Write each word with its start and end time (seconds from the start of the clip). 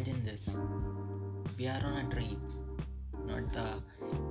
imagine 0.00 0.24
this. 0.24 0.48
We 1.58 1.66
are 1.66 1.80
on 1.84 2.06
a 2.06 2.14
train 2.14 2.40
not 3.26 3.52
the 3.52 3.66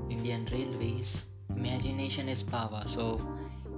indian 0.10 0.48
railways. 0.52 1.26
Imagination 1.56 2.28
is 2.28 2.42
power. 2.42 2.82
So 2.86 3.22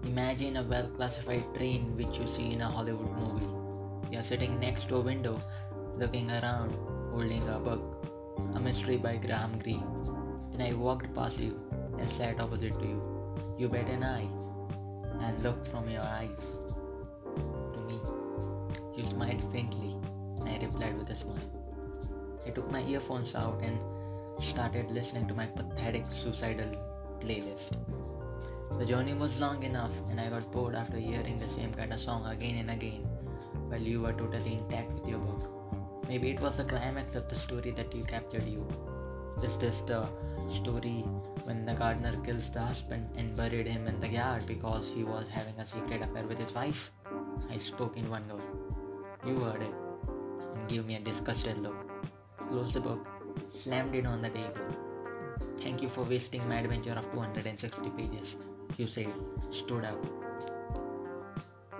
imagine 0.03 0.55
a 0.57 0.63
well 0.63 0.87
classified 0.87 1.43
train 1.55 1.97
which 1.97 2.17
you 2.17 2.27
see 2.27 2.53
in 2.53 2.61
a 2.61 2.69
hollywood 2.69 3.11
movie. 3.19 4.13
You're 4.13 4.23
sitting 4.23 4.57
next 4.59 4.87
to 4.87 4.95
a 4.97 5.01
window 5.01 5.41
looking 5.95 6.31
around 6.31 6.77
holding 7.11 7.47
a 7.49 7.59
book 7.59 8.07
a 8.55 8.59
mystery 8.59 8.97
by 8.97 9.17
graham 9.17 9.59
greene. 9.59 9.83
And 10.53 10.63
i 10.63 10.73
walked 10.73 11.13
past 11.13 11.39
you 11.39 11.59
and 11.99 12.09
sat 12.09 12.39
opposite 12.39 12.79
to 12.79 12.85
you. 12.85 13.01
You 13.57 13.67
bet 13.67 13.89
an 13.89 14.03
eye 14.03 14.29
and 15.25 15.43
looked 15.43 15.67
from 15.67 15.89
your 15.89 16.03
eyes 16.03 16.39
to 17.73 17.79
me. 17.89 17.99
You 18.95 19.03
smiled 19.03 19.51
faintly 19.51 19.97
and 20.39 20.49
i 20.49 20.57
replied 20.57 20.97
with 20.97 21.09
a 21.09 21.15
smile. 21.15 21.61
I 22.45 22.49
took 22.49 22.71
my 22.71 22.81
earphones 22.83 23.35
out 23.35 23.61
and 23.61 23.79
started 24.41 24.89
listening 24.91 25.27
to 25.27 25.33
my 25.33 25.45
pathetic 25.45 26.05
suicidal 26.11 26.71
playlist. 27.19 27.77
The 28.77 28.85
journey 28.85 29.13
was 29.13 29.37
long 29.37 29.63
enough, 29.63 29.91
and 30.09 30.19
I 30.19 30.29
got 30.29 30.51
bored 30.51 30.75
after 30.75 30.97
hearing 30.97 31.37
the 31.37 31.49
same 31.49 31.73
kind 31.73 31.93
of 31.93 31.99
song 31.99 32.25
again 32.25 32.57
and 32.57 32.71
again 32.71 33.07
while 33.71 33.81
you 33.81 33.99
were 33.99 34.13
totally 34.13 34.53
intact 34.53 34.91
with 34.93 35.07
your 35.07 35.19
book. 35.19 36.07
Maybe 36.07 36.29
it 36.31 36.39
was 36.41 36.55
the 36.55 36.63
climax 36.63 37.15
of 37.15 37.29
the 37.29 37.35
story 37.35 37.71
that 37.71 37.95
you 37.95 38.03
captured 38.03 38.47
you. 38.47 38.67
Is 39.43 39.57
this 39.57 39.81
the 39.81 40.07
story 40.53 41.05
when 41.43 41.65
the 41.65 41.73
gardener 41.73 42.17
kills 42.25 42.49
the 42.49 42.61
husband 42.61 43.09
and 43.15 43.35
buried 43.35 43.67
him 43.67 43.87
in 43.87 43.99
the 43.99 44.07
yard 44.07 44.45
because 44.45 44.89
he 44.89 45.03
was 45.03 45.29
having 45.29 45.57
a 45.59 45.65
secret 45.65 46.01
affair 46.01 46.25
with 46.25 46.39
his 46.39 46.53
wife? 46.53 46.91
I 47.49 47.57
spoke 47.59 47.97
in 47.97 48.09
one 48.09 48.27
go. 48.27 48.39
You 49.25 49.39
heard 49.39 49.61
it 49.61 49.73
and 50.55 50.67
gave 50.67 50.85
me 50.85 50.95
a 50.95 50.99
disgusted 50.99 51.57
look. 51.59 51.75
Closed 52.51 52.73
the 52.73 52.81
book, 52.81 53.07
slammed 53.63 53.95
it 53.95 54.05
on 54.05 54.21
the 54.21 54.29
table. 54.29 54.65
Thank 55.61 55.81
you 55.81 55.87
for 55.87 56.03
wasting 56.03 56.45
my 56.49 56.59
adventure 56.59 56.91
of 56.91 57.09
260 57.13 57.89
pages, 57.91 58.35
you 58.77 58.87
said, 58.87 59.07
stood 59.51 59.85
up, 59.85 59.97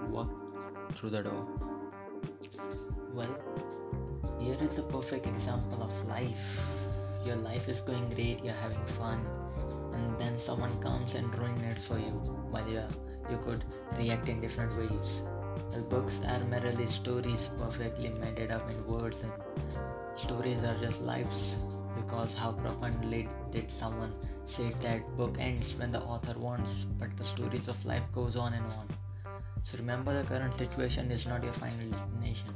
walked 0.07 0.95
through 0.95 1.09
the 1.09 1.23
door. 1.23 1.45
Well, 3.13 3.35
here 4.39 4.57
is 4.61 4.69
the 4.69 4.83
perfect 4.83 5.25
example 5.25 5.83
of 5.83 6.07
life. 6.07 6.61
Your 7.25 7.35
life 7.35 7.67
is 7.67 7.81
going 7.81 8.09
great, 8.11 8.41
you're 8.41 8.53
having 8.53 8.85
fun, 8.97 9.25
and 9.93 10.17
then 10.17 10.39
someone 10.39 10.81
comes 10.81 11.15
and 11.15 11.37
ruins 11.37 11.63
it 11.63 11.81
for 11.81 11.99
you 11.99 12.13
while 12.55 12.67
you 12.69 12.83
you 13.29 13.37
could 13.45 13.65
react 13.97 14.29
in 14.29 14.39
different 14.39 14.77
ways. 14.77 15.21
Well, 15.73 15.81
books 15.81 16.21
are 16.25 16.43
merely 16.45 16.87
stories 16.87 17.49
perfectly 17.57 18.09
made 18.09 18.51
up 18.51 18.69
in 18.69 18.79
words, 18.87 19.21
and 19.21 19.33
stories 20.17 20.63
are 20.63 20.77
just 20.79 21.01
lives 21.01 21.59
because 21.95 22.33
how 22.33 22.51
profoundly 22.53 23.27
did 23.51 23.71
someone 23.71 24.13
say 24.45 24.73
that 24.81 25.05
book 25.17 25.35
ends 25.39 25.73
when 25.75 25.91
the 25.91 26.01
author 26.01 26.37
wants, 26.37 26.85
but 26.99 27.15
the 27.17 27.23
stories 27.23 27.67
of 27.67 27.83
life 27.85 28.03
goes 28.13 28.35
on 28.35 28.53
and 28.53 28.65
on. 28.65 28.87
So 29.63 29.77
remember 29.77 30.21
the 30.21 30.27
current 30.27 30.57
situation 30.57 31.11
is 31.11 31.25
not 31.25 31.43
your 31.43 31.53
final 31.53 31.89
destination. 31.89 32.55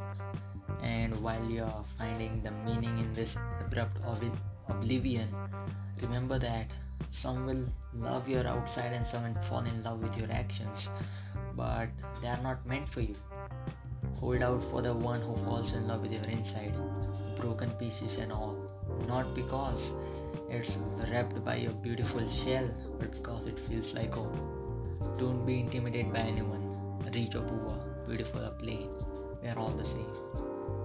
And 0.81 1.22
while 1.22 1.44
you're 1.45 1.84
finding 1.97 2.42
the 2.42 2.52
meaning 2.52 2.97
in 3.00 3.14
this 3.14 3.36
abrupt 3.59 3.97
oblivion, 4.67 5.30
remember 6.02 6.40
that 6.40 6.67
some 7.12 7.45
will 7.45 7.66
love 7.94 8.28
your 8.28 8.47
outside 8.47 8.94
and 8.94 9.06
some 9.06 9.23
will 9.23 9.42
fall 9.44 9.64
in 9.66 9.84
love 9.84 10.02
with 10.02 10.17
your 10.17 10.31
actions, 10.31 10.90
but 11.56 11.90
they 12.22 12.28
are 12.28 12.42
not 12.42 12.66
meant 12.66 12.90
for 12.90 13.02
you. 13.02 13.16
Hold 14.19 14.41
out 14.41 14.63
for 14.72 14.81
the 14.81 14.94
one 14.94 15.22
who 15.22 15.35
falls 15.46 15.74
in 15.74 15.88
love 15.88 16.02
with 16.02 16.12
your 16.12 16.24
inside, 16.24 16.74
broken 17.35 17.72
pieces 17.72 18.18
and 18.18 18.31
all. 18.31 18.56
Not 19.07 19.34
because 19.35 19.94
it's 20.50 20.78
wrapped 21.09 21.44
by 21.44 21.56
a 21.56 21.72
beautiful 21.72 22.28
shell, 22.28 22.69
but 23.00 23.12
because 23.12 23.47
it 23.47 23.59
feels 23.59 23.94
like 23.94 24.13
home. 24.13 24.96
Don't 25.18 25.46
be 25.46 25.59
intimidated 25.59 26.13
by 26.13 26.19
anyone, 26.19 26.63
or 27.03 27.41
poor, 27.41 27.79
beautiful 28.07 28.44
or 28.44 28.51
plain. 28.51 28.90
We 29.41 29.50
are 29.50 29.59
all 29.59 29.72
the 29.72 29.85
same. 29.85 30.07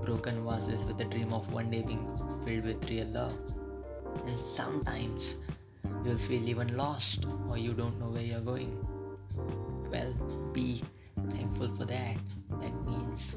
Broken 0.04 0.44
vases 0.44 0.84
with 0.84 0.98
the 0.98 1.04
dream 1.04 1.32
of 1.32 1.52
one 1.52 1.70
day 1.70 1.82
being 1.82 2.06
filled 2.44 2.64
with 2.64 2.90
real 2.90 3.06
love. 3.06 3.34
And 4.26 4.38
sometimes 4.56 5.36
you'll 6.04 6.18
feel 6.18 6.48
even 6.48 6.76
lost 6.76 7.26
or 7.48 7.58
you 7.58 7.72
don't 7.72 7.98
know 8.00 8.08
where 8.08 8.22
you're 8.22 8.40
going. 8.40 8.84
Well, 9.90 10.12
be 10.52 10.82
thankful 11.30 11.74
for 11.76 11.84
that. 11.84 12.16
That 12.60 12.86
means 12.86 13.36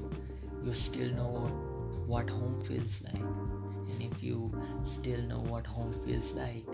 you 0.65 0.73
still 0.73 1.11
know 1.11 1.51
what 2.07 2.29
home 2.29 2.61
feels 2.65 3.01
like. 3.03 3.15
And 3.15 4.01
if 4.01 4.23
you 4.23 4.51
still 4.95 5.21
know 5.21 5.39
what 5.39 5.65
home 5.65 5.93
feels 6.05 6.31
like, 6.31 6.65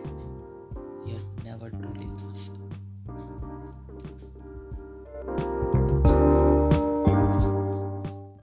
you're 1.06 1.26
never 1.44 1.70
truly 1.70 2.06
lost. 2.06 2.69